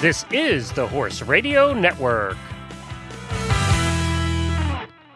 This 0.00 0.24
is 0.30 0.72
the 0.72 0.86
Horse 0.86 1.20
Radio 1.20 1.74
Network. 1.74 2.38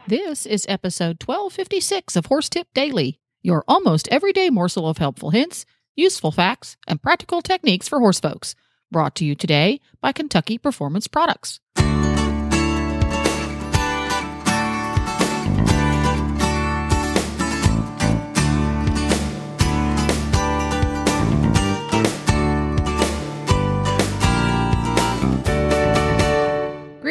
This 0.07 0.45
is 0.45 0.66
episode 0.68 1.22
1256 1.25 2.16
of 2.16 2.27
Horse 2.27 2.50
Tip 2.50 2.68
Daily, 2.75 3.18
your 3.43 3.64
almost 3.66 4.09
everyday 4.09 4.50
morsel 4.50 4.86
of 4.86 4.98
helpful 4.98 5.30
hints, 5.30 5.64
useful 5.96 6.32
facts, 6.32 6.77
and 6.86 7.00
practical 7.00 7.41
techniques 7.41 7.89
for 7.89 7.98
horse 7.98 8.20
folks. 8.20 8.55
Brought 8.93 9.14
to 9.14 9.25
you 9.25 9.34
today 9.34 9.80
by 10.02 10.12
Kentucky 10.12 10.59
Performance 10.59 11.09
Products. 11.09 11.61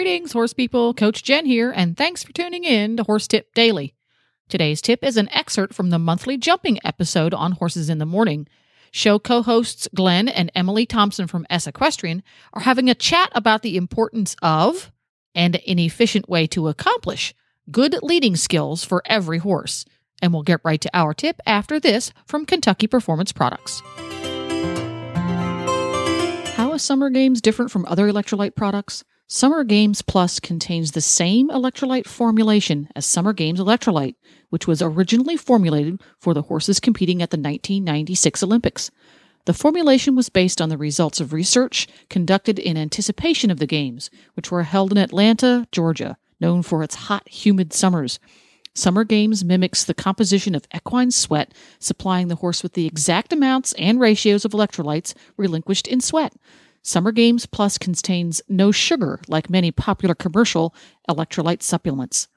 Greetings, 0.03 0.34
horse 0.34 0.52
people. 0.52 0.93
Coach 0.93 1.23
Jen 1.23 1.45
here, 1.45 1.71
and 1.71 1.95
thanks 1.95 2.23
for 2.23 2.34
tuning 2.34 2.66
in 2.66 2.98
to 2.98 3.03
Horse 3.03 3.25
Tip 3.25 3.53
Daily. 3.53 3.95
Today's 4.49 4.81
tip 4.81 5.02
is 5.02 5.16
an 5.16 5.30
excerpt 5.30 5.73
from 5.73 5.91
the 5.91 5.98
monthly 5.98 6.35
jumping 6.35 6.77
episode 6.84 7.34
on 7.34 7.53
Horses 7.53 7.89
in 7.89 7.99
the 7.99 8.05
Morning. 8.05 8.45
Show 8.91 9.17
co 9.17 9.41
hosts 9.41 9.88
Glenn 9.95 10.27
and 10.27 10.52
Emily 10.53 10.85
Thompson 10.85 11.27
from 11.27 11.47
S 11.49 11.67
Equestrian 11.67 12.21
are 12.52 12.63
having 12.63 12.89
a 12.89 12.95
chat 12.95 13.31
about 13.34 13.61
the 13.61 13.77
importance 13.77 14.35
of 14.41 14.91
and 15.34 15.55
an 15.66 15.80
efficient 15.80 16.27
way 16.27 16.47
to 16.47 16.67
accomplish 16.67 17.33
good 17.72 17.95
leading 18.03 18.35
skills 18.35 18.83
for 18.83 19.03
every 19.05 19.38
horse. 19.38 19.85
And 20.22 20.33
we'll 20.33 20.44
get 20.44 20.59
right 20.66 20.81
to 20.81 20.91
our 20.94 21.13
tip 21.13 21.39
after 21.45 21.80
this 21.80 22.11
from 22.25 22.45
Kentucky 22.45 22.88
Performance 22.88 23.31
Products. 23.31 23.81
How 26.58 26.73
is 26.73 26.83
Summer 26.83 27.09
Games 27.09 27.39
different 27.39 27.72
from 27.72 27.86
other 27.86 28.11
electrolyte 28.11 28.58
products? 28.58 29.05
Summer 29.27 29.63
Games 29.63 30.02
Plus 30.02 30.39
contains 30.39 30.91
the 30.91 31.02
same 31.02 31.49
electrolyte 31.49 32.07
formulation 32.07 32.89
as 32.95 33.05
Summer 33.05 33.31
Games 33.31 33.59
Electrolyte, 33.59 34.15
which 34.49 34.67
was 34.67 34.81
originally 34.81 35.38
formulated 35.38 36.02
for 36.19 36.33
the 36.33 36.43
horses 36.43 36.81
competing 36.81 37.21
at 37.21 37.30
the 37.30 37.38
1996 37.38 38.43
Olympics. 38.43 38.91
The 39.45 39.53
formulation 39.53 40.15
was 40.15 40.30
based 40.30 40.61
on 40.61 40.69
the 40.69 40.77
results 40.77 41.21
of 41.21 41.33
research 41.33 41.88
conducted 42.09 42.59
in 42.59 42.77
anticipation 42.77 43.49
of 43.49 43.59
the 43.59 43.65
Games, 43.65 44.09
which 44.35 44.52
were 44.52 44.63
held 44.63 44.91
in 44.91 44.97
Atlanta, 44.97 45.67
Georgia, 45.71 46.17
known 46.39 46.61
for 46.61 46.83
its 46.83 46.95
hot, 46.95 47.27
humid 47.27 47.73
summers. 47.73 48.19
Summer 48.75 49.03
Games 49.03 49.43
mimics 49.43 49.85
the 49.85 49.93
composition 49.93 50.53
of 50.53 50.67
equine 50.75 51.11
sweat, 51.11 51.53
supplying 51.80 52.27
the 52.27 52.35
horse 52.35 52.61
with 52.61 52.73
the 52.73 52.85
exact 52.85 53.31
amounts 53.31 53.73
and 53.73 53.99
ratios 53.99 54.43
of 54.45 54.52
electrolytes 54.52 55.13
relinquished 55.37 55.87
in 55.87 56.02
sweat. 56.02 56.33
Summer 56.86 57.14
Games 57.14 57.45
Plus 57.45 57.78
contains 57.78 58.42
no 58.50 58.70
sugar 58.70 59.22
like 59.30 59.50
many 59.50 59.72
popular 59.72 60.14
commercial 60.14 60.76
electrolyte 61.09 61.64
supplements. 61.64 62.28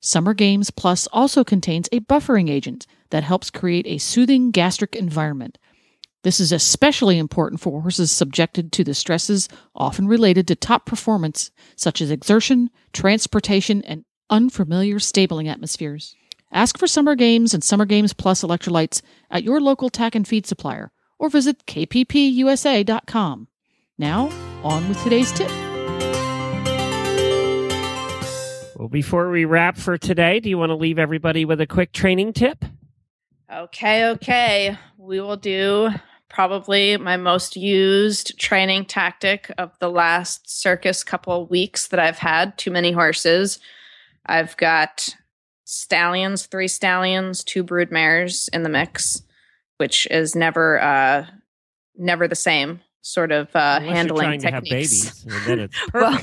Summer 0.00 0.34
Games 0.34 0.70
Plus 0.70 1.06
also 1.14 1.42
contains 1.42 1.88
a 1.90 2.00
buffering 2.00 2.50
agent 2.50 2.86
that 3.08 3.24
helps 3.24 3.50
create 3.50 3.86
a 3.86 3.96
soothing 3.96 4.50
gastric 4.50 4.94
environment. 4.94 5.56
This 6.24 6.40
is 6.40 6.52
especially 6.52 7.16
important 7.16 7.62
for 7.62 7.80
horses 7.80 8.10
subjected 8.10 8.70
to 8.72 8.84
the 8.84 8.92
stresses 8.92 9.48
often 9.74 10.06
related 10.06 10.46
to 10.48 10.56
top 10.56 10.84
performance, 10.84 11.50
such 11.74 12.02
as 12.02 12.10
exertion, 12.10 12.68
transportation, 12.92 13.80
and 13.82 14.04
unfamiliar 14.28 14.98
stabling 14.98 15.48
atmospheres. 15.48 16.14
Ask 16.52 16.76
for 16.76 16.86
Summer 16.86 17.14
Games 17.14 17.54
and 17.54 17.64
Summer 17.64 17.86
Games 17.86 18.12
Plus 18.12 18.42
electrolytes 18.42 19.00
at 19.30 19.42
your 19.42 19.58
local 19.58 19.88
tack 19.88 20.14
and 20.14 20.28
feed 20.28 20.46
supplier 20.46 20.92
or 21.18 21.30
visit 21.30 21.64
kppusa.com. 21.64 23.48
Now, 23.98 24.30
on 24.62 24.86
with 24.88 25.02
today's 25.02 25.32
tip. 25.32 25.50
Well, 28.76 28.88
before 28.90 29.30
we 29.30 29.46
wrap 29.46 29.78
for 29.78 29.96
today, 29.96 30.38
do 30.38 30.50
you 30.50 30.58
want 30.58 30.68
to 30.68 30.76
leave 30.76 30.98
everybody 30.98 31.46
with 31.46 31.62
a 31.62 31.66
quick 31.66 31.92
training 31.92 32.34
tip? 32.34 32.62
Okay, 33.50 34.08
okay. 34.10 34.76
We 34.98 35.20
will 35.20 35.38
do 35.38 35.88
probably 36.28 36.98
my 36.98 37.16
most 37.16 37.56
used 37.56 38.38
training 38.38 38.84
tactic 38.84 39.50
of 39.56 39.72
the 39.78 39.88
last 39.88 40.50
circus 40.60 41.02
couple 41.02 41.42
of 41.42 41.48
weeks 41.48 41.88
that 41.88 41.98
I've 41.98 42.18
had. 42.18 42.58
Too 42.58 42.70
many 42.70 42.92
horses. 42.92 43.58
I've 44.26 44.58
got 44.58 45.08
stallions, 45.64 46.44
three 46.44 46.68
stallions, 46.68 47.42
two 47.42 47.62
brood 47.62 47.90
mares 47.90 48.50
in 48.52 48.62
the 48.62 48.68
mix, 48.68 49.22
which 49.78 50.06
is 50.10 50.34
never 50.34 50.78
uh 50.82 51.26
never 51.96 52.28
the 52.28 52.34
same 52.34 52.80
sort 53.06 53.32
of 53.32 53.54
uh, 53.54 53.80
handling 53.80 54.40
techniques. 54.40 55.24
babies, 55.24 55.68
Well. 55.94 56.20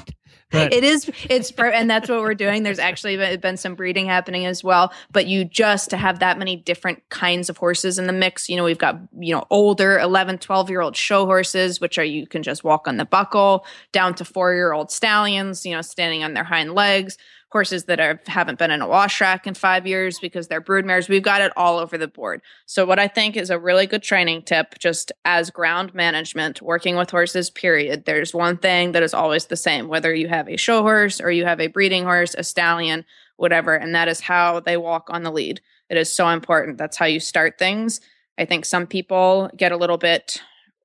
But- 0.52 0.72
it 0.72 0.84
is 0.84 1.10
it's 1.32 1.52
and 1.58 1.90
that's 1.90 2.08
what 2.08 2.22
we're 2.22 2.36
doing 2.36 2.62
there's 2.62 2.78
actually 2.78 3.18
been, 3.18 3.40
been 3.40 3.58
some 3.58 3.74
breeding 3.74 4.06
happening 4.06 4.46
as 4.46 4.64
well 4.64 4.94
but 5.12 5.26
you 5.26 5.46
just 5.46 5.90
to 5.90 5.98
have 5.98 6.20
that 6.20 6.38
many 6.38 6.56
different 6.56 7.02
kinds 7.10 7.50
of 7.50 7.58
horses 7.58 7.98
in 7.98 8.06
the 8.06 8.14
mix 8.14 8.48
you 8.50 8.56
know 8.56 8.64
we've 8.64 8.78
got 8.78 9.00
you 9.18 9.34
know 9.34 9.48
older 9.50 9.98
11 9.98 10.38
12 10.38 10.70
year 10.70 10.82
old 10.82 10.96
show 10.96 11.26
horses 11.26 11.82
which 11.82 11.98
are 11.98 12.04
you 12.04 12.28
can 12.28 12.44
just 12.44 12.64
walk 12.64 12.88
on 12.88 12.98
the 12.98 13.06
buckle 13.06 13.66
down 13.92 14.14
to 14.14 14.24
four 14.24 14.54
year 14.54 14.74
old 14.74 14.92
stallions 14.92 15.66
you 15.66 15.72
know 15.72 15.82
standing 15.82 16.24
on 16.24 16.36
their 16.36 16.44
hind 16.44 16.76
legs 16.76 17.18
horses 17.54 17.86
that 17.86 18.00
are, 18.00 18.20
haven't 18.28 18.60
been 18.60 18.72
in 18.72 18.82
a 18.82 18.88
wash 18.88 19.22
rack 19.22 19.48
in 19.48 19.54
five 19.54 19.88
years 19.88 20.20
because 20.20 20.48
they're 20.48 20.60
brood 20.60 20.86
mares 20.86 21.08
we've 21.08 21.24
got 21.24 21.40
it 21.40 21.54
all 21.56 21.78
over 21.78 21.98
the 21.98 22.08
board. 22.08 22.42
So 22.66 22.86
what 22.86 23.00
i 23.00 23.08
think 23.08 23.38
is 23.38 23.50
a 23.50 23.60
really 23.60 23.86
good 23.86 24.04
training 24.04 24.42
tip 24.42 24.78
just 24.80 25.12
as 25.24 25.52
ground 25.52 25.94
management 25.94 26.62
working 26.62 26.96
with 26.98 27.12
horses 27.12 27.50
period. 27.50 28.06
There's 28.06 28.34
one 28.34 28.58
thing 28.58 28.92
that 28.92 29.04
is 29.04 29.14
always 29.14 29.46
the 29.46 29.56
same 29.56 29.88
whether 29.88 30.14
you 30.14 30.28
have 30.28 30.50
a 30.50 30.58
show 30.58 30.82
horse 30.82 31.22
or 31.22 31.32
you 31.32 31.46
have 31.46 31.62
a 31.62 31.68
breeding 31.68 32.04
horse 32.04 32.36
a 32.38 32.44
stallion 32.44 33.06
whatever 33.38 33.76
and 33.76 33.96
that 33.96 34.08
is 34.08 34.20
how 34.20 34.60
they 34.60 34.76
walk 34.76 35.08
on 35.10 35.24
the 35.24 35.32
lead. 35.32 35.62
It 35.90 35.98
is 35.98 36.14
so 36.14 36.28
important. 36.30 36.80
That's 36.80 36.98
how 36.98 37.06
you 37.06 37.20
start 37.20 37.60
things. 37.60 38.02
I 38.38 38.46
think 38.46 38.66
some 38.66 38.88
people 38.88 39.52
get 39.56 39.72
a 39.72 39.78
little 39.78 40.00
bit 40.00 40.42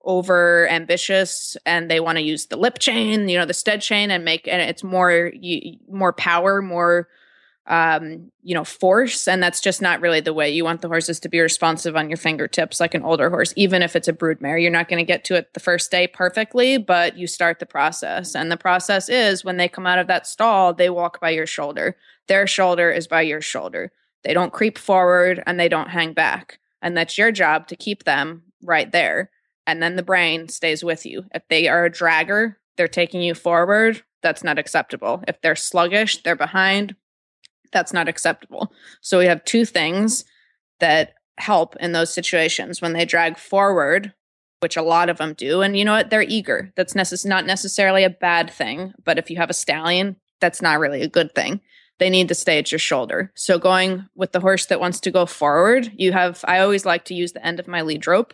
over 0.08 0.66
ambitious 0.68 1.56
and 1.64 1.88
they 1.88 2.00
want 2.00 2.18
to 2.18 2.24
use 2.24 2.46
the 2.46 2.56
lip 2.56 2.78
chain 2.80 3.28
you 3.28 3.38
know 3.38 3.44
the 3.44 3.54
stud 3.54 3.80
chain 3.80 4.10
and 4.10 4.24
make 4.24 4.48
and 4.48 4.60
it's 4.60 4.82
more 4.82 5.30
more 5.88 6.12
power 6.12 6.60
more 6.60 7.06
um, 7.68 8.32
you 8.42 8.54
know, 8.54 8.64
force. 8.64 9.28
And 9.28 9.42
that's 9.42 9.60
just 9.60 9.82
not 9.82 10.00
really 10.00 10.20
the 10.20 10.32
way 10.32 10.50
you 10.50 10.64
want 10.64 10.80
the 10.80 10.88
horses 10.88 11.20
to 11.20 11.28
be 11.28 11.38
responsive 11.38 11.96
on 11.96 12.08
your 12.08 12.16
fingertips 12.16 12.80
like 12.80 12.94
an 12.94 13.02
older 13.02 13.28
horse, 13.28 13.52
even 13.56 13.82
if 13.82 13.94
it's 13.94 14.08
a 14.08 14.12
brood 14.12 14.40
mare. 14.40 14.56
You're 14.56 14.70
not 14.70 14.88
going 14.88 15.04
to 15.04 15.06
get 15.06 15.22
to 15.24 15.34
it 15.34 15.52
the 15.52 15.60
first 15.60 15.90
day 15.90 16.06
perfectly, 16.06 16.78
but 16.78 17.18
you 17.18 17.26
start 17.26 17.58
the 17.58 17.66
process. 17.66 18.34
And 18.34 18.50
the 18.50 18.56
process 18.56 19.10
is 19.10 19.44
when 19.44 19.58
they 19.58 19.68
come 19.68 19.86
out 19.86 19.98
of 19.98 20.06
that 20.06 20.26
stall, 20.26 20.72
they 20.72 20.88
walk 20.88 21.20
by 21.20 21.30
your 21.30 21.46
shoulder. 21.46 21.94
Their 22.26 22.46
shoulder 22.46 22.90
is 22.90 23.06
by 23.06 23.20
your 23.20 23.42
shoulder. 23.42 23.92
They 24.24 24.32
don't 24.32 24.52
creep 24.52 24.78
forward 24.78 25.42
and 25.46 25.60
they 25.60 25.68
don't 25.68 25.90
hang 25.90 26.14
back. 26.14 26.58
And 26.80 26.96
that's 26.96 27.18
your 27.18 27.30
job 27.30 27.68
to 27.68 27.76
keep 27.76 28.04
them 28.04 28.44
right 28.62 28.90
there. 28.90 29.30
And 29.68 29.82
then 29.82 29.96
the 29.96 30.02
brain 30.02 30.48
stays 30.48 30.82
with 30.82 31.04
you. 31.04 31.26
If 31.34 31.42
they 31.50 31.68
are 31.68 31.84
a 31.84 31.90
dragger, 31.90 32.56
they're 32.78 32.88
taking 32.88 33.20
you 33.20 33.34
forward. 33.34 34.02
That's 34.22 34.42
not 34.42 34.58
acceptable. 34.58 35.22
If 35.28 35.42
they're 35.42 35.54
sluggish, 35.54 36.22
they're 36.22 36.34
behind, 36.34 36.96
that's 37.70 37.92
not 37.92 38.08
acceptable. 38.08 38.72
So 39.02 39.18
we 39.18 39.26
have 39.26 39.44
two 39.44 39.66
things 39.66 40.24
that 40.80 41.12
help 41.36 41.76
in 41.76 41.92
those 41.92 42.10
situations 42.12 42.80
when 42.80 42.94
they 42.94 43.04
drag 43.04 43.36
forward, 43.36 44.14
which 44.60 44.78
a 44.78 44.82
lot 44.82 45.10
of 45.10 45.18
them 45.18 45.34
do. 45.34 45.60
And 45.60 45.76
you 45.76 45.84
know 45.84 45.92
what? 45.92 46.08
They're 46.08 46.22
eager. 46.22 46.72
That's 46.74 46.94
necess- 46.94 47.26
not 47.26 47.44
necessarily 47.44 48.04
a 48.04 48.10
bad 48.10 48.50
thing. 48.50 48.94
But 49.04 49.18
if 49.18 49.28
you 49.30 49.36
have 49.36 49.50
a 49.50 49.54
stallion, 49.54 50.16
that's 50.40 50.62
not 50.62 50.80
really 50.80 51.02
a 51.02 51.08
good 51.08 51.34
thing. 51.34 51.60
They 51.98 52.08
need 52.08 52.28
to 52.28 52.34
stay 52.34 52.58
at 52.58 52.72
your 52.72 52.78
shoulder. 52.78 53.32
So 53.34 53.58
going 53.58 54.06
with 54.14 54.32
the 54.32 54.40
horse 54.40 54.64
that 54.66 54.80
wants 54.80 55.00
to 55.00 55.10
go 55.10 55.26
forward, 55.26 55.92
you 55.94 56.12
have, 56.12 56.42
I 56.48 56.60
always 56.60 56.86
like 56.86 57.04
to 57.06 57.14
use 57.14 57.32
the 57.32 57.44
end 57.44 57.60
of 57.60 57.68
my 57.68 57.82
lead 57.82 58.06
rope 58.06 58.32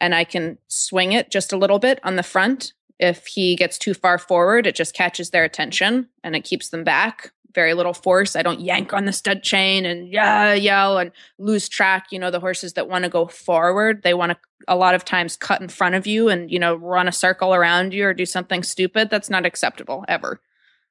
and 0.00 0.14
I 0.14 0.24
can 0.24 0.58
swing 0.68 1.12
it 1.12 1.30
just 1.30 1.52
a 1.52 1.56
little 1.56 1.78
bit 1.78 2.00
on 2.02 2.16
the 2.16 2.22
front. 2.22 2.72
If 2.98 3.26
he 3.26 3.56
gets 3.56 3.78
too 3.78 3.94
far 3.94 4.18
forward, 4.18 4.66
it 4.66 4.74
just 4.74 4.94
catches 4.94 5.30
their 5.30 5.44
attention 5.44 6.08
and 6.22 6.36
it 6.36 6.44
keeps 6.44 6.68
them 6.68 6.84
back 6.84 7.32
very 7.54 7.74
little 7.74 7.92
force. 7.92 8.36
I 8.36 8.42
don't 8.42 8.60
yank 8.60 8.92
on 8.92 9.04
the 9.04 9.12
stud 9.12 9.42
chain 9.42 9.84
and 9.84 10.08
yeah, 10.08 10.54
yell 10.54 10.98
and 10.98 11.12
lose 11.38 11.68
track. 11.68 12.06
You 12.10 12.18
know, 12.18 12.30
the 12.30 12.40
horses 12.40 12.74
that 12.74 12.88
want 12.88 13.04
to 13.04 13.10
go 13.10 13.26
forward, 13.26 14.02
they 14.02 14.14
want 14.14 14.32
to 14.32 14.38
a 14.68 14.76
lot 14.76 14.94
of 14.94 15.04
times 15.04 15.36
cut 15.36 15.60
in 15.60 15.68
front 15.68 15.94
of 15.94 16.06
you 16.06 16.28
and, 16.28 16.50
you 16.50 16.58
know, 16.58 16.74
run 16.74 17.08
a 17.08 17.12
circle 17.12 17.54
around 17.54 17.94
you 17.94 18.04
or 18.06 18.14
do 18.14 18.26
something 18.26 18.62
stupid. 18.62 19.10
That's 19.10 19.30
not 19.30 19.46
acceptable 19.46 20.04
ever. 20.06 20.40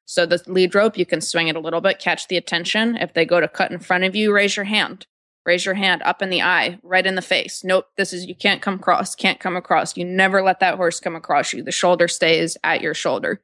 So 0.06 0.26
the 0.26 0.42
lead 0.48 0.74
rope, 0.74 0.98
you 0.98 1.06
can 1.06 1.22
swing 1.22 1.50
it 1.50 1.56
a 1.56 1.60
little 1.60 1.82
bit, 1.82 2.00
catch 2.00 2.28
the 2.28 2.38
attention. 2.38 2.98
If 2.98 3.14
they 3.14 3.26
go 3.26 3.40
to 3.40 3.48
cut 3.48 3.72
in 3.72 3.80
front 3.80 4.06
of 4.06 4.16
you, 4.16 4.34
raise 4.34 4.56
your 4.56 4.66
hand. 4.66 5.06
Raise 5.46 5.66
your 5.66 5.76
hand 5.76 6.02
up 6.04 6.22
in 6.22 6.30
the 6.30 6.42
eye, 6.42 6.80
right 6.84 7.06
in 7.06 7.16
the 7.16 7.22
face. 7.22 7.64
Nope, 7.64 7.86
this 7.98 8.14
is 8.14 8.26
you 8.26 8.36
can't 8.36 8.62
come 8.62 8.76
across, 8.76 9.16
can't 9.16 9.40
come 9.40 9.56
across. 9.56 9.98
You 9.98 10.06
never 10.06 10.42
let 10.42 10.60
that 10.60 10.76
horse 10.76 11.00
come 11.00 11.16
across 11.16 11.54
you. 11.54 11.64
The 11.64 11.72
shoulder 11.72 12.08
stays 12.08 12.58
at 12.64 12.82
your 12.82 12.94
shoulder 12.94 13.42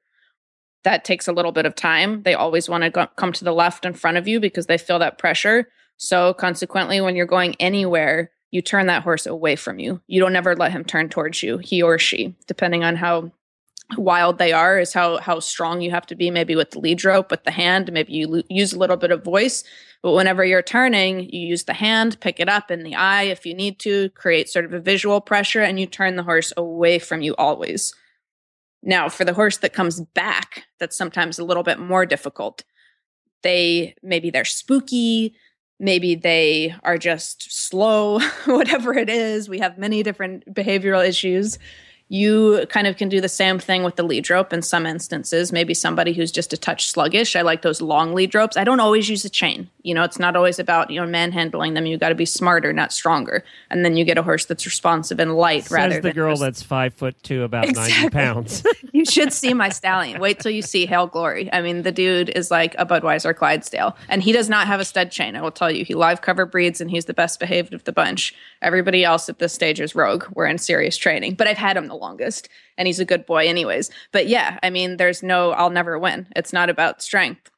that 0.85 1.03
takes 1.03 1.27
a 1.27 1.33
little 1.33 1.51
bit 1.51 1.65
of 1.65 1.75
time. 1.75 2.23
They 2.23 2.35
always 2.35 2.69
want 2.69 2.83
to 2.83 2.89
go- 2.89 3.07
come 3.17 3.33
to 3.33 3.43
the 3.43 3.51
left 3.53 3.85
in 3.85 3.93
front 3.93 4.17
of 4.17 4.27
you 4.27 4.39
because 4.39 4.67
they 4.67 4.77
feel 4.77 4.99
that 4.99 5.17
pressure. 5.17 5.67
So, 5.97 6.33
consequently, 6.33 7.01
when 7.01 7.15
you're 7.15 7.25
going 7.25 7.55
anywhere, 7.59 8.31
you 8.51 8.61
turn 8.61 8.85
that 8.87 9.03
horse 9.03 9.25
away 9.25 9.55
from 9.55 9.79
you. 9.79 10.01
You 10.07 10.21
don't 10.21 10.35
ever 10.35 10.55
let 10.55 10.71
him 10.71 10.85
turn 10.85 11.09
towards 11.09 11.41
you, 11.43 11.57
he 11.57 11.81
or 11.81 11.97
she, 11.97 12.35
depending 12.47 12.83
on 12.83 12.95
how 12.97 13.31
wild 13.97 14.37
they 14.37 14.51
are 14.51 14.79
is 14.79 14.93
how 14.93 15.17
how 15.17 15.39
strong 15.39 15.81
you 15.81 15.91
have 15.91 16.05
to 16.07 16.15
be 16.15 16.31
maybe 16.31 16.55
with 16.55 16.71
the 16.71 16.79
lead 16.79 17.03
rope 17.03 17.31
with 17.31 17.43
the 17.43 17.51
hand. 17.51 17.91
Maybe 17.91 18.13
you 18.13 18.27
lo- 18.27 18.41
use 18.49 18.73
a 18.73 18.79
little 18.79 18.97
bit 18.97 19.11
of 19.11 19.23
voice 19.23 19.63
but 20.01 20.13
whenever 20.13 20.43
you're 20.43 20.61
turning 20.61 21.21
you 21.31 21.47
use 21.47 21.63
the 21.65 21.73
hand 21.73 22.19
pick 22.19 22.39
it 22.39 22.49
up 22.49 22.71
in 22.71 22.83
the 22.83 22.95
eye 22.95 23.23
if 23.23 23.45
you 23.45 23.53
need 23.53 23.79
to 23.79 24.09
create 24.09 24.49
sort 24.49 24.65
of 24.65 24.73
a 24.73 24.79
visual 24.79 25.21
pressure 25.21 25.61
and 25.61 25.79
you 25.79 25.85
turn 25.85 26.15
the 26.15 26.23
horse 26.23 26.51
away 26.57 26.99
from 26.99 27.21
you 27.21 27.35
always. 27.35 27.93
Now 28.81 29.09
for 29.09 29.23
the 29.23 29.33
horse 29.33 29.57
that 29.57 29.73
comes 29.73 30.01
back 30.01 30.63
that's 30.79 30.97
sometimes 30.97 31.37
a 31.37 31.45
little 31.45 31.63
bit 31.63 31.79
more 31.79 32.05
difficult. 32.05 32.63
They 33.43 33.95
maybe 34.01 34.31
they're 34.31 34.45
spooky 34.45 35.35
maybe 35.79 36.15
they 36.15 36.73
are 36.83 36.97
just 36.97 37.51
slow 37.51 38.19
whatever 38.45 38.93
it 38.93 39.09
is. 39.09 39.49
We 39.49 39.59
have 39.59 39.77
many 39.77 40.03
different 40.03 40.53
behavioral 40.53 41.07
issues 41.07 41.59
you 42.07 42.65
kind 42.69 42.87
of 42.87 42.97
can 42.97 43.09
do 43.09 43.19
the 43.19 43.29
same 43.29 43.57
thing 43.59 43.83
with 43.83 43.95
the 43.95 44.03
lead 44.03 44.29
rope 44.29 44.53
in 44.53 44.61
some 44.61 44.85
instances. 44.85 45.51
Maybe 45.51 45.73
somebody 45.73 46.13
who's 46.13 46.31
just 46.31 46.53
a 46.53 46.57
touch 46.57 46.89
sluggish. 46.89 47.35
I 47.35 47.41
like 47.41 47.61
those 47.61 47.81
long 47.81 48.13
lead 48.13 48.35
ropes. 48.35 48.57
I 48.57 48.63
don't 48.63 48.79
always 48.79 49.09
use 49.09 49.25
a 49.25 49.29
chain. 49.29 49.69
You 49.85 49.93
know, 49.93 50.03
it's 50.03 50.17
not 50.17 50.35
always 50.35 50.57
about, 50.57 50.89
you 50.89 50.99
know, 50.99 51.05
manhandling 51.05 51.75
them. 51.75 51.85
You 51.85 51.99
got 51.99 52.09
to 52.09 52.15
be 52.15 52.25
smarter, 52.25 52.73
not 52.73 52.91
stronger. 52.91 53.43
And 53.69 53.85
then 53.85 53.95
you 53.95 54.03
get 54.03 54.17
a 54.17 54.23
horse 54.23 54.45
that's 54.45 54.65
responsive 54.65 55.19
and 55.19 55.35
light 55.35 55.65
Says 55.65 55.71
rather 55.71 56.01
the 56.01 56.11
girl 56.11 56.37
that's 56.37 56.63
five 56.63 56.95
foot 56.95 57.21
two, 57.21 57.43
about 57.43 57.67
ninety 57.71 58.09
pounds. 58.09 58.63
you 58.93 59.05
should 59.05 59.31
see 59.31 59.53
my 59.53 59.69
stallion. 59.69 60.19
Wait 60.19 60.39
till 60.39 60.51
you 60.51 60.63
see 60.63 60.87
Hail 60.87 61.05
Glory. 61.05 61.53
I 61.53 61.61
mean, 61.61 61.83
the 61.83 61.91
dude 61.91 62.29
is 62.29 62.49
like 62.49 62.73
a 62.79 62.85
Budweiser 62.85 63.35
Clydesdale, 63.35 63.95
and 64.09 64.23
he 64.23 64.31
does 64.31 64.49
not 64.49 64.65
have 64.65 64.79
a 64.79 64.85
stud 64.85 65.11
chain. 65.11 65.35
I 65.35 65.41
will 65.41 65.51
tell 65.51 65.69
you, 65.69 65.85
he 65.85 65.93
live 65.93 66.21
cover 66.21 66.47
breeds, 66.47 66.81
and 66.81 66.89
he's 66.89 67.05
the 67.05 67.13
best 67.13 67.39
behaved 67.39 67.75
of 67.75 67.83
the 67.83 67.91
bunch. 67.91 68.33
Everybody 68.63 69.03
else 69.03 69.29
at 69.29 69.37
this 69.37 69.53
stage 69.53 69.79
is 69.79 69.93
rogue. 69.93 70.25
We're 70.33 70.47
in 70.47 70.57
serious 70.57 70.97
training, 70.97 71.35
but 71.35 71.47
I've 71.47 71.57
had 71.57 71.77
him 71.77 71.89
the 71.89 71.95
longest, 71.95 72.49
and 72.75 72.87
he's 72.87 72.99
a 72.99 73.05
good 73.05 73.27
boy, 73.27 73.47
anyways. 73.47 73.91
But 74.11 74.27
yeah, 74.27 74.57
I 74.63 74.71
mean, 74.71 74.97
there's 74.97 75.21
no, 75.21 75.51
I'll 75.51 75.69
never 75.69 75.99
win. 75.99 76.25
It's 76.35 76.53
not 76.53 76.71
about 76.71 77.03
strength. 77.03 77.51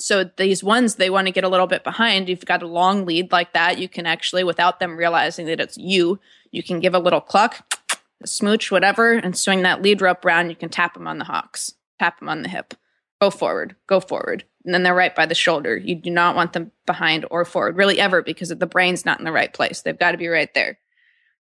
So 0.00 0.24
these 0.24 0.64
ones, 0.64 0.94
they 0.96 1.10
want 1.10 1.26
to 1.26 1.32
get 1.32 1.44
a 1.44 1.48
little 1.48 1.66
bit 1.66 1.84
behind. 1.84 2.28
You've 2.28 2.44
got 2.44 2.62
a 2.62 2.66
long 2.66 3.04
lead 3.04 3.32
like 3.32 3.52
that. 3.52 3.78
You 3.78 3.88
can 3.88 4.06
actually, 4.06 4.44
without 4.44 4.80
them 4.80 4.96
realizing 4.96 5.46
that 5.46 5.60
it's 5.60 5.76
you, 5.76 6.18
you 6.50 6.62
can 6.62 6.80
give 6.80 6.94
a 6.94 6.98
little 6.98 7.20
cluck, 7.20 7.78
a 8.22 8.26
smooch, 8.26 8.70
whatever, 8.70 9.12
and 9.12 9.36
swing 9.36 9.62
that 9.62 9.82
lead 9.82 10.00
rope 10.00 10.24
around. 10.24 10.50
You 10.50 10.56
can 10.56 10.70
tap 10.70 10.94
them 10.94 11.06
on 11.06 11.18
the 11.18 11.24
hocks, 11.24 11.74
tap 11.98 12.18
them 12.18 12.28
on 12.28 12.42
the 12.42 12.48
hip. 12.48 12.74
Go 13.20 13.30
forward, 13.30 13.76
go 13.86 14.00
forward. 14.00 14.44
And 14.64 14.72
then 14.72 14.82
they're 14.82 14.94
right 14.94 15.14
by 15.14 15.26
the 15.26 15.34
shoulder. 15.34 15.76
You 15.76 15.94
do 15.94 16.10
not 16.10 16.34
want 16.34 16.54
them 16.54 16.72
behind 16.86 17.26
or 17.30 17.44
forward, 17.44 17.76
really 17.76 18.00
ever, 18.00 18.22
because 18.22 18.48
the 18.48 18.66
brain's 18.66 19.04
not 19.04 19.18
in 19.18 19.24
the 19.24 19.32
right 19.32 19.52
place. 19.52 19.82
They've 19.82 19.98
got 19.98 20.12
to 20.12 20.18
be 20.18 20.28
right 20.28 20.52
there. 20.54 20.78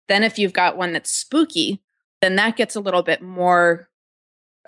Then 0.06 0.22
if 0.22 0.38
you've 0.38 0.52
got 0.52 0.76
one 0.76 0.92
that's 0.92 1.10
spooky, 1.10 1.82
then 2.20 2.36
that 2.36 2.56
gets 2.56 2.76
a 2.76 2.80
little 2.80 3.02
bit 3.02 3.20
more 3.20 3.88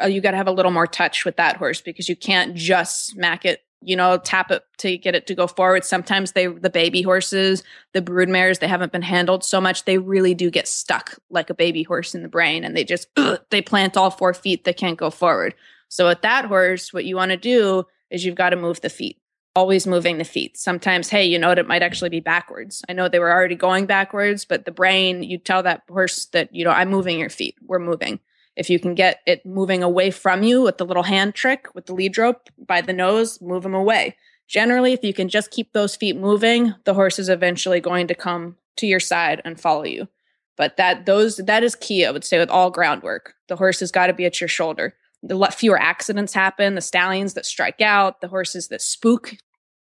uh, 0.00 0.06
you 0.06 0.20
got 0.20 0.32
to 0.32 0.36
have 0.36 0.46
a 0.46 0.52
little 0.52 0.70
more 0.70 0.86
touch 0.86 1.24
with 1.24 1.36
that 1.36 1.56
horse 1.56 1.80
because 1.80 2.08
you 2.08 2.16
can't 2.16 2.54
just 2.54 3.06
smack 3.06 3.44
it 3.44 3.62
you 3.82 3.96
know 3.96 4.18
tap 4.18 4.50
it 4.50 4.62
to 4.78 4.96
get 4.96 5.14
it 5.14 5.26
to 5.26 5.34
go 5.34 5.46
forward. 5.46 5.84
Sometimes 5.84 6.32
they 6.32 6.46
the 6.46 6.70
baby 6.70 7.02
horses 7.02 7.62
the 7.92 8.02
brood 8.02 8.28
mares 8.28 8.58
they 8.58 8.68
haven't 8.68 8.92
been 8.92 9.02
handled 9.02 9.44
so 9.44 9.60
much. 9.60 9.84
They 9.84 9.98
really 9.98 10.34
do 10.34 10.50
get 10.50 10.68
stuck 10.68 11.18
like 11.30 11.50
a 11.50 11.54
baby 11.54 11.82
horse 11.82 12.14
in 12.14 12.22
the 12.22 12.28
brain 12.28 12.64
and 12.64 12.76
they 12.76 12.84
just 12.84 13.08
they 13.50 13.62
plant 13.62 13.96
all 13.96 14.10
four 14.10 14.34
feet 14.34 14.64
they 14.64 14.72
can't 14.72 14.98
go 14.98 15.10
forward. 15.10 15.54
So 15.88 16.08
with 16.08 16.22
that 16.22 16.46
horse 16.46 16.92
what 16.92 17.04
you 17.04 17.16
want 17.16 17.30
to 17.30 17.36
do 17.36 17.84
is 18.10 18.24
you've 18.24 18.34
got 18.34 18.50
to 18.50 18.56
move 18.56 18.80
the 18.80 18.90
feet 18.90 19.18
always 19.54 19.86
moving 19.86 20.18
the 20.18 20.24
feet. 20.24 20.56
Sometimes 20.56 21.08
hey 21.08 21.24
you 21.24 21.38
know 21.38 21.48
what? 21.48 21.58
It 21.58 21.68
might 21.68 21.82
actually 21.82 22.10
be 22.10 22.20
backwards. 22.20 22.82
I 22.88 22.92
know 22.92 23.08
they 23.08 23.18
were 23.18 23.32
already 23.32 23.56
going 23.56 23.86
backwards 23.86 24.44
but 24.44 24.64
the 24.64 24.72
brain 24.72 25.22
you 25.22 25.38
tell 25.38 25.62
that 25.62 25.82
horse 25.88 26.26
that 26.26 26.54
you 26.54 26.64
know 26.64 26.70
i'm 26.70 26.90
moving 26.90 27.18
your 27.18 27.30
feet. 27.30 27.56
We're 27.62 27.78
moving 27.78 28.20
if 28.56 28.70
you 28.70 28.80
can 28.80 28.94
get 28.94 29.20
it 29.26 29.44
moving 29.44 29.82
away 29.82 30.10
from 30.10 30.42
you 30.42 30.62
with 30.62 30.78
the 30.78 30.86
little 30.86 31.02
hand 31.02 31.34
trick 31.34 31.68
with 31.74 31.86
the 31.86 31.94
lead 31.94 32.16
rope 32.16 32.48
by 32.58 32.80
the 32.80 32.92
nose, 32.92 33.40
move 33.40 33.62
them 33.62 33.74
away. 33.74 34.16
Generally, 34.48 34.94
if 34.94 35.04
you 35.04 35.12
can 35.12 35.28
just 35.28 35.50
keep 35.50 35.72
those 35.72 35.94
feet 35.94 36.16
moving, 36.16 36.74
the 36.84 36.94
horse 36.94 37.18
is 37.18 37.28
eventually 37.28 37.80
going 37.80 38.06
to 38.06 38.14
come 38.14 38.56
to 38.76 38.86
your 38.86 39.00
side 39.00 39.42
and 39.44 39.60
follow 39.60 39.84
you. 39.84 40.08
But 40.56 40.78
that 40.78 41.04
those 41.04 41.36
that 41.36 41.62
is 41.62 41.74
key, 41.74 42.06
I 42.06 42.10
would 42.10 42.24
say, 42.24 42.38
with 42.38 42.48
all 42.48 42.70
groundwork. 42.70 43.34
The 43.48 43.56
horse 43.56 43.80
has 43.80 43.90
got 43.90 44.06
to 44.06 44.14
be 44.14 44.24
at 44.24 44.40
your 44.40 44.48
shoulder. 44.48 44.94
The 45.22 45.38
fewer 45.54 45.78
accidents 45.78 46.32
happen. 46.32 46.76
The 46.76 46.80
stallions 46.80 47.34
that 47.34 47.44
strike 47.44 47.82
out, 47.82 48.20
the 48.20 48.28
horses 48.28 48.68
that 48.68 48.80
spook. 48.80 49.34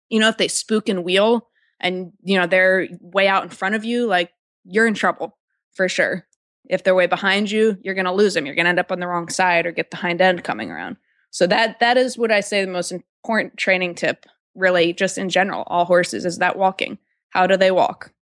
You 0.08 0.18
know, 0.18 0.28
if 0.28 0.36
they 0.36 0.48
spook 0.48 0.88
and 0.88 1.04
wheel, 1.04 1.48
and 1.78 2.12
you 2.22 2.38
know 2.38 2.46
they're 2.46 2.88
way 3.00 3.28
out 3.28 3.44
in 3.44 3.50
front 3.50 3.76
of 3.76 3.84
you, 3.84 4.06
like 4.06 4.32
you're 4.64 4.86
in 4.86 4.94
trouble 4.94 5.36
for 5.74 5.88
sure 5.88 6.26
if 6.68 6.82
they're 6.82 6.94
way 6.94 7.06
behind 7.06 7.50
you 7.50 7.76
you're 7.82 7.94
going 7.94 8.04
to 8.04 8.12
lose 8.12 8.34
them 8.34 8.46
you're 8.46 8.54
going 8.54 8.64
to 8.64 8.70
end 8.70 8.78
up 8.80 8.92
on 8.92 9.00
the 9.00 9.06
wrong 9.06 9.28
side 9.28 9.66
or 9.66 9.72
get 9.72 9.90
the 9.90 9.96
hind 9.96 10.20
end 10.20 10.42
coming 10.44 10.70
around 10.70 10.96
so 11.30 11.46
that 11.46 11.78
that 11.80 11.96
is 11.96 12.16
what 12.18 12.30
i 12.32 12.40
say 12.40 12.64
the 12.64 12.70
most 12.70 12.92
important 12.92 13.56
training 13.56 13.94
tip 13.94 14.26
really 14.54 14.92
just 14.92 15.18
in 15.18 15.28
general 15.28 15.64
all 15.66 15.84
horses 15.84 16.24
is 16.24 16.38
that 16.38 16.56
walking 16.56 16.98
how 17.30 17.46
do 17.46 17.56
they 17.56 17.70
walk 17.70 18.12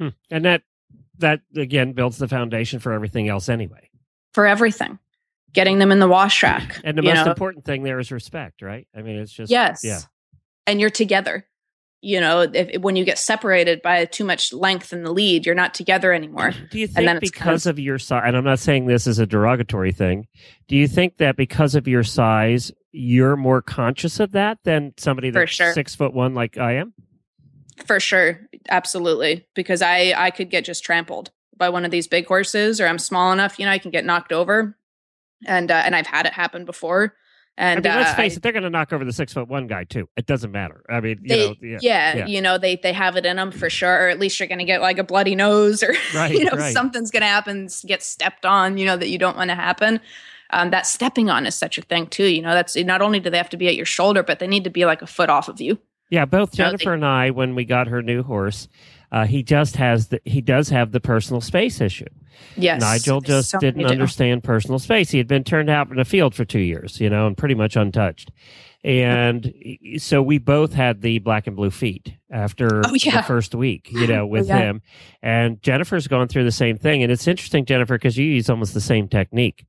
Hmm. 0.00 0.08
And 0.30 0.44
that 0.44 0.62
that 1.18 1.40
again 1.56 1.92
builds 1.92 2.18
the 2.18 2.28
foundation 2.28 2.78
for 2.78 2.92
everything 2.92 3.28
else 3.28 3.48
anyway. 3.48 3.90
for 4.32 4.46
everything 4.46 4.98
getting 5.52 5.78
them 5.80 5.90
in 5.90 5.98
the 5.98 6.06
wash 6.06 6.42
rack 6.42 6.78
And 6.84 6.96
the 6.96 7.02
most 7.02 7.24
know? 7.24 7.30
important 7.32 7.64
thing 7.64 7.82
there 7.82 7.98
is 7.98 8.12
respect, 8.12 8.62
right? 8.62 8.86
I 8.96 9.02
mean, 9.02 9.16
it's 9.16 9.32
just 9.32 9.50
yes 9.50 9.82
yeah. 9.82 10.00
and 10.68 10.80
you're 10.80 10.90
together 10.90 11.46
you 12.00 12.20
know 12.20 12.42
if 12.42 12.80
when 12.80 12.96
you 12.96 13.04
get 13.04 13.18
separated 13.18 13.82
by 13.82 14.04
too 14.04 14.24
much 14.24 14.52
length 14.52 14.92
in 14.92 15.02
the 15.02 15.12
lead 15.12 15.44
you're 15.44 15.54
not 15.54 15.74
together 15.74 16.12
anymore 16.12 16.52
Do 16.70 16.78
you 16.78 16.86
think 16.86 17.20
because 17.20 17.66
of 17.66 17.78
your 17.78 17.98
size, 17.98 18.22
and 18.26 18.36
I'm 18.36 18.44
not 18.44 18.58
saying 18.58 18.86
this 18.86 19.06
is 19.06 19.18
a 19.18 19.26
derogatory 19.26 19.92
thing, 19.92 20.26
do 20.66 20.76
you 20.76 20.86
think 20.86 21.18
that 21.18 21.36
because 21.36 21.74
of 21.74 21.88
your 21.88 22.02
size, 22.02 22.72
you're 22.92 23.36
more 23.36 23.62
conscious 23.62 24.20
of 24.20 24.32
that 24.32 24.58
than 24.64 24.92
somebody 24.96 25.30
that's 25.30 25.50
sure. 25.50 25.72
six 25.72 25.94
foot 25.94 26.12
one 26.12 26.34
like 26.34 26.58
I 26.58 26.74
am? 26.74 26.94
For 27.86 28.00
sure, 28.00 28.40
absolutely. 28.68 29.46
Because 29.54 29.82
I 29.82 30.12
I 30.16 30.30
could 30.30 30.50
get 30.50 30.64
just 30.64 30.84
trampled 30.84 31.30
by 31.56 31.68
one 31.68 31.84
of 31.84 31.90
these 31.90 32.06
big 32.06 32.26
horses, 32.26 32.80
or 32.80 32.86
I'm 32.86 32.98
small 32.98 33.32
enough, 33.32 33.58
you 33.58 33.66
know, 33.66 33.72
I 33.72 33.78
can 33.78 33.90
get 33.90 34.04
knocked 34.04 34.32
over, 34.32 34.76
and 35.46 35.70
uh, 35.70 35.82
and 35.84 35.94
I've 35.94 36.06
had 36.06 36.26
it 36.26 36.32
happen 36.32 36.64
before. 36.64 37.14
And 37.60 37.84
I 37.84 37.90
mean, 37.90 37.98
let's 37.98 38.12
uh, 38.12 38.14
face 38.14 38.36
it, 38.36 38.42
they're 38.44 38.52
going 38.52 38.62
to 38.62 38.70
knock 38.70 38.92
over 38.92 39.04
the 39.04 39.12
six 39.12 39.32
foot 39.32 39.48
one 39.48 39.66
guy 39.66 39.82
too. 39.82 40.08
It 40.16 40.26
doesn't 40.26 40.52
matter. 40.52 40.84
I 40.88 41.00
mean, 41.00 41.18
you 41.22 41.28
they, 41.28 41.48
know, 41.48 41.54
yeah, 41.60 41.78
yeah, 41.82 42.16
yeah. 42.18 42.26
you 42.26 42.40
know, 42.40 42.56
they 42.56 42.76
they 42.76 42.92
have 42.92 43.16
it 43.16 43.26
in 43.26 43.34
them 43.34 43.50
for 43.50 43.68
sure. 43.68 44.04
Or 44.04 44.08
at 44.08 44.20
least 44.20 44.38
you're 44.38 44.46
going 44.46 44.60
to 44.60 44.64
get 44.64 44.80
like 44.80 44.98
a 44.98 45.04
bloody 45.04 45.34
nose, 45.34 45.82
or 45.82 45.92
Right, 46.14 46.32
you 46.32 46.44
know, 46.44 46.52
right. 46.56 46.72
something's 46.72 47.10
going 47.10 47.22
to 47.22 47.26
happen, 47.26 47.68
get 47.84 48.04
stepped 48.04 48.46
on, 48.46 48.78
you 48.78 48.86
know, 48.86 48.96
that 48.96 49.08
you 49.08 49.18
don't 49.18 49.36
want 49.36 49.50
to 49.50 49.56
happen. 49.56 50.00
Um, 50.50 50.70
that 50.70 50.86
stepping 50.86 51.28
on 51.28 51.46
is 51.46 51.56
such 51.56 51.78
a 51.78 51.82
thing 51.82 52.06
too. 52.06 52.26
You 52.26 52.42
know, 52.42 52.54
that's 52.54 52.76
not 52.76 53.02
only 53.02 53.18
do 53.18 53.28
they 53.28 53.36
have 53.36 53.50
to 53.50 53.56
be 53.56 53.66
at 53.66 53.74
your 53.74 53.86
shoulder, 53.86 54.22
but 54.22 54.38
they 54.38 54.46
need 54.46 54.62
to 54.62 54.70
be 54.70 54.86
like 54.86 55.02
a 55.02 55.06
foot 55.06 55.28
off 55.28 55.48
of 55.48 55.60
you. 55.60 55.78
Yeah, 56.10 56.24
both 56.26 56.56
No, 56.56 56.64
they- 56.64 56.70
Jennifer 56.70 56.94
and 56.94 57.04
I, 57.04 57.30
when 57.30 57.56
we 57.56 57.64
got 57.64 57.88
her 57.88 58.02
new 58.02 58.22
horse, 58.22 58.68
uh, 59.12 59.26
he 59.26 59.42
just 59.42 59.76
has 59.76 60.08
the 60.08 60.20
he 60.24 60.40
does 60.40 60.68
have 60.68 60.92
the 60.92 61.00
personal 61.00 61.40
space 61.40 61.80
issue. 61.80 62.06
Yes, 62.56 62.80
Nigel 62.80 63.20
just 63.20 63.50
so 63.50 63.58
didn't 63.58 63.86
understand 63.86 64.44
personal 64.44 64.78
space. 64.78 65.10
He 65.10 65.18
had 65.18 65.26
been 65.26 65.44
turned 65.44 65.70
out 65.70 65.90
in 65.90 65.98
a 65.98 66.04
field 66.04 66.34
for 66.34 66.44
two 66.44 66.60
years, 66.60 67.00
you 67.00 67.10
know, 67.10 67.26
and 67.26 67.36
pretty 67.36 67.54
much 67.54 67.74
untouched. 67.76 68.30
And 68.84 69.52
so 69.98 70.22
we 70.22 70.38
both 70.38 70.72
had 70.72 71.00
the 71.02 71.18
black 71.18 71.48
and 71.48 71.56
blue 71.56 71.70
feet 71.70 72.14
after 72.30 72.80
Oh, 72.86 72.94
yeah. 72.94 73.16
the 73.16 73.22
first 73.24 73.54
week, 73.54 73.88
you 73.90 74.06
know, 74.06 74.24
with 74.34 74.46
yeah. 74.46 74.58
him. 74.58 74.82
And 75.20 75.60
Jennifer's 75.62 76.06
going 76.06 76.28
through 76.28 76.44
the 76.44 76.52
same 76.52 76.78
thing. 76.78 77.02
And 77.02 77.10
it's 77.10 77.26
interesting, 77.26 77.64
Jennifer, 77.64 77.96
because 77.96 78.16
you 78.16 78.24
use 78.26 78.48
almost 78.48 78.74
the 78.74 78.80
same 78.80 79.08
technique 79.08 79.66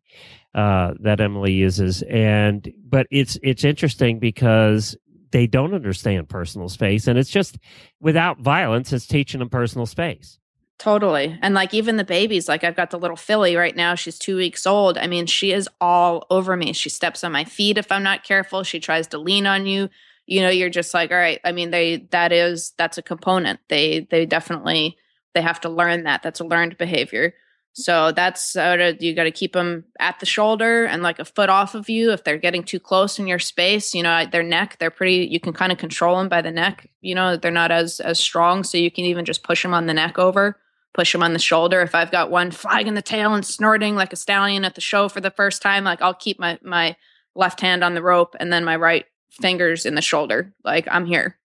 uh, 0.53 0.93
that 0.99 1.19
Emily 1.21 1.53
uses. 1.53 2.03
And 2.03 2.71
but 2.87 3.07
it's 3.09 3.37
it's 3.41 3.63
interesting 3.63 4.19
because 4.19 4.95
they 5.31 5.47
don't 5.47 5.73
understand 5.73 6.29
personal 6.29 6.69
space, 6.69 7.07
and 7.07 7.17
it's 7.17 7.29
just 7.29 7.57
without 7.99 8.39
violence, 8.39 8.93
it's 8.93 9.07
teaching 9.07 9.39
them 9.39 9.49
personal 9.49 9.85
space. 9.85 10.39
Totally. 10.79 11.37
And 11.41 11.53
like 11.53 11.73
even 11.73 11.97
the 11.97 12.05
babies, 12.05 12.47
like 12.47 12.63
I've 12.63 12.75
got 12.75 12.89
the 12.89 12.97
little 12.97 13.17
filly 13.17 13.57
right 13.57 13.75
now. 13.75 13.95
She's 13.95 14.17
two 14.17 14.37
weeks 14.37 14.65
old. 14.65 14.97
I 14.97 15.07
mean, 15.07 15.25
she 15.25 15.51
is 15.51 15.67
all 15.81 16.25
over 16.29 16.55
me. 16.55 16.71
She 16.71 16.87
steps 16.89 17.21
on 17.23 17.33
my 17.33 17.43
feet 17.43 17.77
if 17.77 17.91
I'm 17.91 18.01
not 18.01 18.23
careful. 18.23 18.63
She 18.63 18.79
tries 18.79 19.07
to 19.07 19.17
lean 19.17 19.45
on 19.45 19.65
you. 19.65 19.89
You 20.25 20.39
know, 20.41 20.49
you're 20.49 20.69
just 20.69 20.93
like, 20.93 21.11
all 21.11 21.17
right. 21.17 21.41
I 21.43 21.51
mean, 21.51 21.71
they 21.71 22.07
that 22.11 22.31
is 22.31 22.71
that's 22.77 22.97
a 22.97 23.01
component. 23.01 23.59
They 23.67 24.07
they 24.09 24.25
definitely 24.25 24.95
they 25.33 25.41
have 25.41 25.59
to 25.61 25.69
learn 25.69 26.03
that. 26.03 26.23
That's 26.23 26.39
a 26.39 26.45
learned 26.45 26.77
behavior. 26.77 27.33
So 27.73 28.11
that's 28.11 28.53
sort 28.53 28.81
of 28.81 29.01
you 29.01 29.13
got 29.15 29.23
to 29.23 29.31
keep 29.31 29.53
them 29.53 29.85
at 29.99 30.19
the 30.19 30.25
shoulder 30.25 30.85
and 30.85 31.01
like 31.01 31.19
a 31.19 31.25
foot 31.25 31.49
off 31.49 31.75
of 31.75 31.89
you. 31.89 32.11
If 32.11 32.23
they're 32.23 32.37
getting 32.37 32.63
too 32.63 32.79
close 32.79 33.19
in 33.19 33.27
your 33.27 33.39
space, 33.39 33.93
you 33.93 34.03
know, 34.03 34.25
their 34.25 34.43
neck, 34.43 34.77
they're 34.79 34.89
pretty. 34.89 35.27
You 35.31 35.39
can 35.39 35.53
kind 35.53 35.71
of 35.71 35.77
control 35.77 36.17
them 36.17 36.29
by 36.29 36.41
the 36.41 36.51
neck. 36.51 36.89
You 37.01 37.15
know, 37.15 37.37
they're 37.37 37.51
not 37.51 37.71
as 37.71 37.99
as 37.99 38.19
strong, 38.19 38.63
so 38.63 38.77
you 38.77 38.91
can 38.91 39.05
even 39.05 39.23
just 39.23 39.43
push 39.43 39.61
them 39.61 39.73
on 39.73 39.85
the 39.85 39.93
neck 39.93 40.19
over 40.19 40.57
push 40.93 41.11
them 41.11 41.23
on 41.23 41.33
the 41.33 41.39
shoulder. 41.39 41.81
If 41.81 41.95
I've 41.95 42.11
got 42.11 42.31
one 42.31 42.51
flagging 42.51 42.93
the 42.93 43.01
tail 43.01 43.33
and 43.33 43.45
snorting 43.45 43.95
like 43.95 44.13
a 44.13 44.17
stallion 44.17 44.65
at 44.65 44.75
the 44.75 44.81
show 44.81 45.09
for 45.09 45.21
the 45.21 45.31
first 45.31 45.61
time, 45.61 45.83
like 45.83 46.01
I'll 46.01 46.13
keep 46.13 46.39
my 46.39 46.59
my 46.61 46.95
left 47.35 47.61
hand 47.61 47.83
on 47.83 47.93
the 47.93 48.01
rope 48.01 48.35
and 48.39 48.51
then 48.51 48.65
my 48.65 48.75
right 48.75 49.05
fingers 49.31 49.85
in 49.85 49.95
the 49.95 50.01
shoulder. 50.01 50.53
Like 50.63 50.87
I'm 50.89 51.05
here. 51.05 51.37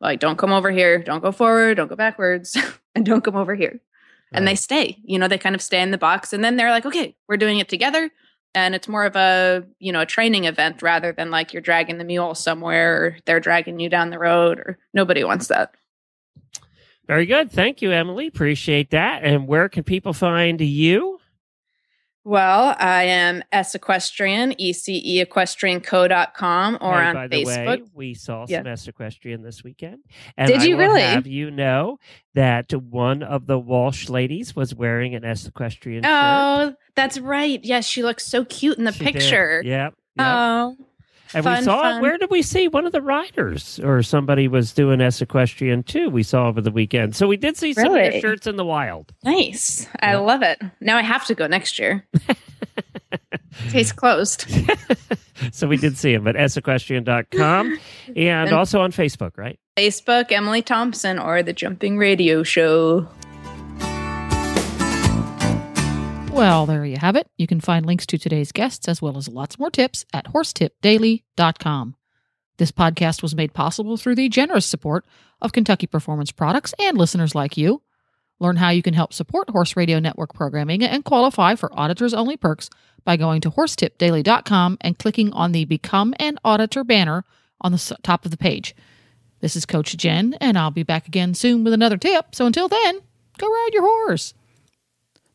Like 0.00 0.20
don't 0.20 0.38
come 0.38 0.52
over 0.52 0.70
here, 0.70 0.98
don't 0.98 1.22
go 1.22 1.32
forward, 1.32 1.76
don't 1.76 1.88
go 1.88 1.96
backwards, 1.96 2.56
and 2.94 3.04
don't 3.04 3.22
come 3.22 3.36
over 3.36 3.54
here. 3.54 3.80
And 4.34 4.46
they 4.48 4.54
stay. 4.54 4.98
You 5.04 5.18
know, 5.18 5.28
they 5.28 5.38
kind 5.38 5.54
of 5.54 5.62
stay 5.62 5.80
in 5.82 5.90
the 5.90 5.98
box 5.98 6.32
and 6.32 6.42
then 6.44 6.56
they're 6.56 6.70
like, 6.70 6.86
"Okay, 6.86 7.14
we're 7.28 7.36
doing 7.36 7.58
it 7.58 7.68
together. 7.68 8.10
and 8.54 8.74
it's 8.74 8.88
more 8.88 9.04
of 9.04 9.16
a 9.16 9.64
you 9.78 9.92
know 9.92 10.00
a 10.02 10.06
training 10.06 10.44
event 10.44 10.82
rather 10.82 11.12
than 11.12 11.30
like 11.30 11.52
you're 11.52 11.62
dragging 11.62 11.98
the 11.98 12.04
mule 12.04 12.34
somewhere 12.34 13.02
or 13.02 13.16
they're 13.24 13.40
dragging 13.40 13.80
you 13.80 13.88
down 13.88 14.10
the 14.10 14.18
road 14.18 14.58
or 14.58 14.78
nobody 14.92 15.24
wants 15.24 15.48
that 15.48 15.74
Very 17.06 17.26
good. 17.26 17.50
Thank 17.50 17.82
you, 17.82 17.90
Emily. 17.90 18.26
Appreciate 18.28 18.90
that. 18.90 19.24
And 19.24 19.48
where 19.48 19.68
can 19.68 19.82
people 19.84 20.12
find 20.12 20.60
you? 20.60 21.18
Well 22.24 22.74
i 22.78 23.02
am 23.04 23.42
s 23.52 23.74
equestrian 23.74 24.52
E 24.60 24.72
ece 24.72 25.24
equestrianco.com 25.26 26.78
or 26.80 27.00
Hey, 27.00 27.06
on 27.08 27.14
by 27.14 27.28
the 27.28 27.44
facebook 27.44 27.66
way, 27.66 27.82
we 27.94 28.14
saw 28.14 28.46
Yeah. 28.48 28.58
some 28.58 28.66
S 28.68 28.88
equestrian 28.88 29.42
this 29.42 29.64
weekend. 29.64 29.98
And 30.36 30.48
Did 30.48 30.60
I 30.60 30.64
you 30.64 30.76
really? 30.78 31.02
Have 31.02 31.26
you 31.26 31.50
know 31.50 31.98
that 32.34 32.72
one 32.72 33.22
of 33.22 33.46
the 33.46 33.58
Walsh 33.58 34.08
ladies 34.08 34.54
was 34.56 34.74
wearing 34.74 35.14
an 35.14 35.24
S 35.24 35.46
equestrian 35.46 36.02
shirt? 36.04 36.10
oh 36.12 36.74
that's 36.94 37.18
right 37.18 37.60
yes 37.64 37.86
she 37.86 38.02
looks 38.02 38.26
so 38.26 38.44
cute 38.44 38.78
in 38.78 38.84
the 38.84 38.92
She 38.92 39.04
did. 39.04 39.14
picture 39.14 39.62
Yep. 39.64 39.94
yep. 40.16 40.26
oh 40.26 40.76
and 41.34 41.44
fun, 41.44 41.58
we 41.60 41.64
saw 41.64 41.82
fun. 41.82 42.02
where 42.02 42.18
did 42.18 42.30
we 42.30 42.42
see 42.42 42.68
one 42.68 42.86
of 42.86 42.92
the 42.92 43.02
riders 43.02 43.78
or 43.80 44.02
somebody 44.02 44.48
was 44.48 44.72
doing 44.72 45.00
S 45.00 45.20
equestrian 45.22 45.82
too? 45.82 46.10
We 46.10 46.22
saw 46.22 46.48
over 46.48 46.60
the 46.60 46.70
weekend, 46.70 47.14
so 47.16 47.26
we 47.26 47.36
did 47.36 47.56
see 47.56 47.72
some 47.74 47.86
of 47.86 47.92
Really? 47.94 48.10
their 48.10 48.20
shirts 48.20 48.46
in 48.46 48.56
the 48.56 48.64
wild. 48.64 49.12
nice 49.24 49.86
i 50.00 50.14
love 50.16 50.42
it 50.42 50.60
now 50.80 50.96
i 50.96 51.02
have 51.02 51.24
to 51.26 51.34
go 51.34 51.46
next 51.46 51.78
year 51.78 52.06
case 53.70 53.92
closed 53.92 54.46
so 55.52 55.66
we 55.66 55.76
did 55.76 55.96
see 55.96 56.12
him 56.12 56.26
at 56.26 56.34
sequestrian.com 56.36 57.78
and 58.08 58.16
And- 58.18 58.52
also 58.52 58.80
on 58.80 58.92
Facebook, 58.92 59.36
right? 59.36 59.58
Facebook, 59.76 60.30
Emily 60.32 60.60
Thompson, 60.62 61.18
or 61.18 61.42
the 61.42 61.52
Jumping 61.54 61.96
Radio 61.96 62.42
Show. 62.42 63.08
Well, 66.32 66.66
there 66.66 66.84
you 66.84 66.96
have 66.96 67.14
it. 67.14 67.28
You 67.36 67.46
can 67.46 67.60
find 67.60 67.84
links 67.84 68.06
to 68.06 68.18
today's 68.18 68.52
guests 68.52 68.88
as 68.88 69.02
well 69.02 69.16
as 69.16 69.28
lots 69.28 69.58
more 69.58 69.70
tips 69.70 70.06
at 70.12 70.26
horsetipdaily.com. 70.32 71.94
This 72.56 72.72
podcast 72.72 73.22
was 73.22 73.34
made 73.36 73.52
possible 73.52 73.96
through 73.96 74.14
the 74.14 74.28
generous 74.28 74.66
support 74.66 75.04
of 75.40 75.52
Kentucky 75.52 75.86
Performance 75.86 76.32
Products 76.32 76.74
and 76.78 76.96
listeners 76.96 77.34
like 77.34 77.56
you. 77.56 77.82
Learn 78.40 78.56
how 78.56 78.70
you 78.70 78.82
can 78.82 78.94
help 78.94 79.12
support 79.12 79.50
Horse 79.50 79.76
Radio 79.76 79.98
Network 80.00 80.34
programming 80.34 80.82
and 80.82 81.04
qualify 81.04 81.54
for 81.54 81.70
auditors 81.78 82.14
only 82.14 82.36
perks 82.36 82.70
by 83.04 83.16
going 83.16 83.40
to 83.42 83.50
horsetipdaily.com 83.50 84.78
and 84.80 84.98
clicking 84.98 85.32
on 85.32 85.52
the 85.52 85.64
Become 85.66 86.14
an 86.18 86.38
Auditor 86.44 86.82
banner 86.82 87.24
on 87.60 87.72
the 87.72 87.96
top 88.02 88.24
of 88.24 88.30
the 88.30 88.36
page. 88.36 88.74
This 89.40 89.54
is 89.54 89.66
Coach 89.66 89.96
Jen, 89.96 90.34
and 90.40 90.58
I'll 90.58 90.70
be 90.70 90.82
back 90.82 91.06
again 91.06 91.34
soon 91.34 91.62
with 91.62 91.72
another 91.72 91.98
tip. 91.98 92.34
So 92.34 92.46
until 92.46 92.68
then, 92.68 93.00
go 93.38 93.46
ride 93.46 93.70
your 93.72 93.82
horse. 93.82 94.34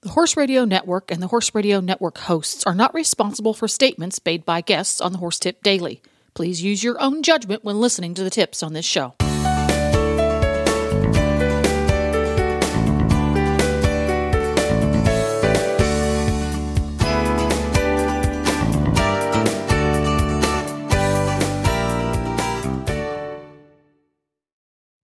The 0.07 0.13
Horse 0.13 0.37
Radio 0.37 0.63
Network 0.63 1.11
and 1.11 1.21
the 1.21 1.27
Horse 1.27 1.53
Radio 1.53 1.81
Network 1.81 2.17
hosts 2.19 2.65
are 2.65 2.73
not 2.73 2.93
responsible 2.93 3.53
for 3.53 3.67
statements 3.67 4.21
made 4.25 4.45
by 4.45 4.61
guests 4.61 5.01
on 5.01 5.11
the 5.11 5.17
Horse 5.17 5.37
Tip 5.37 5.61
Daily. 5.61 6.01
Please 6.33 6.63
use 6.63 6.81
your 6.81 6.97
own 7.01 7.23
judgment 7.23 7.65
when 7.65 7.81
listening 7.81 8.13
to 8.13 8.23
the 8.23 8.29
tips 8.29 8.63
on 8.63 8.71
this 8.71 8.85
show. 8.85 9.15